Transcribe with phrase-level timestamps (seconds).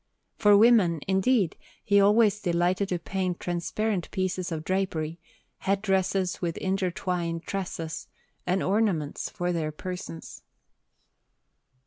[0.39, 5.19] For women, indeed, he always delighted to paint transparent pieces of drapery,
[5.59, 8.07] head dresses with intertwined tresses,
[8.47, 10.41] and ornaments for their persons.